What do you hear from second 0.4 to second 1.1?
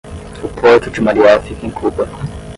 O Porto de